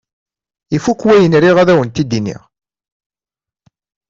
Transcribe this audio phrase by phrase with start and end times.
[0.75, 2.41] Ifuk wayen riɣ ad awen-t-id-iniɣ.